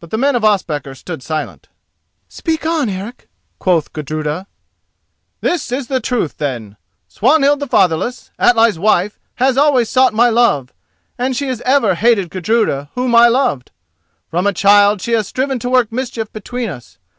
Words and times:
but 0.00 0.08
the 0.08 0.16
men 0.16 0.34
of 0.34 0.44
Ospakar 0.46 0.94
stood 0.94 1.22
silent. 1.22 1.68
"Speak 2.26 2.64
on, 2.64 2.88
Eric," 2.88 3.28
quoth 3.58 3.92
Gudruda. 3.92 4.46
"This 5.42 5.70
is 5.70 5.88
the 5.88 6.00
truth, 6.00 6.38
then: 6.38 6.78
Swanhild 7.06 7.60
the 7.60 7.66
Fatherless, 7.66 8.30
Atli's 8.38 8.78
wife, 8.78 9.18
has 9.34 9.58
always 9.58 9.90
sought 9.90 10.14
my 10.14 10.30
love, 10.30 10.72
and 11.18 11.36
she 11.36 11.48
has 11.48 11.60
ever 11.66 11.96
hated 11.96 12.30
Gudruda 12.30 12.88
whom 12.94 13.14
I 13.14 13.28
loved. 13.28 13.72
From 14.30 14.46
a 14.46 14.54
child 14.54 15.02
she 15.02 15.12
has 15.12 15.28
striven 15.28 15.58
to 15.58 15.68
work 15.68 15.92
mischief 15.92 16.32
between 16.32 16.70
us. 16.70 16.96